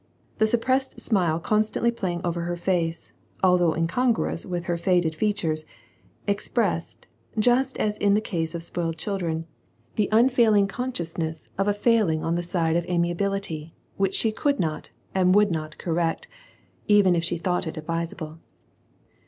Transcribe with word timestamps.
The 0.39 0.47
suppressed 0.47 0.99
smile 0.99 1.39
constantly 1.39 1.91
playing 1.91 2.21
over 2.23 2.41
her 2.41 2.55
face, 2.55 3.13
although 3.43 3.75
incongruous 3.75 4.47
with 4.47 4.63
her 4.65 4.75
faded 4.75 5.13
features, 5.13 5.63
expressed, 6.25 7.05
just 7.37 7.77
as 7.77 7.99
in 7.99 8.15
the 8.15 8.19
case 8.19 8.55
of 8.55 8.63
spoiled 8.63 8.97
children, 8.97 9.45
the 9.97 10.09
unfailing 10.11 10.65
consciousness 10.65 11.49
of 11.55 11.67
a 11.67 11.71
fail 11.71 12.07
t 12.07 12.15
WAR 12.15 12.15
AND 12.15 12.15
PEACE. 12.15 12.15
3 12.15 12.15
ing 12.15 12.23
on 12.23 12.35
the 12.35 12.41
side 12.41 12.75
of 12.77 12.85
amiability, 12.89 13.75
which 13.97 14.15
she 14.15 14.31
could 14.31 14.59
not 14.59 14.89
and 15.13 15.35
would 15.35 15.51
not 15.51 15.77
correct, 15.77 16.27
even 16.87 17.15
if 17.15 17.23
she 17.23 17.37
thought 17.37 17.67
it 17.67 17.77
advisable. 17.77 18.39